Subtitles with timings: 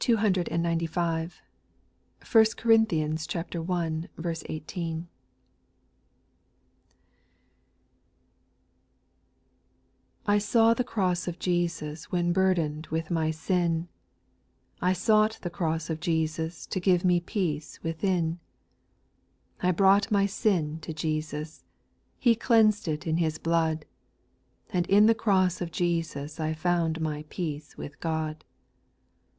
[0.03, 1.43] 295.
[2.31, 3.99] 1 Corinthians i.
[4.45, 5.07] 18.
[5.07, 5.09] 1.
[10.25, 13.87] T SAW the cross of Jesus X When burdened with my sin;
[14.81, 18.39] I sought the cross of Jesus To give me peace within:
[19.61, 21.63] I brought my sin to Jesus;
[22.17, 23.85] He cleans'd it in His blood;
[24.73, 28.43] And in the cross of Jesus I found my peace with God.